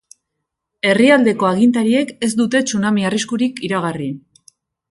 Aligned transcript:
Herrialdeko 0.91 1.49
agintariek 1.49 2.13
ez 2.29 2.31
dute 2.41 2.63
tsunami 2.71 3.07
arriskurik 3.11 3.65
iragarri. 3.69 4.09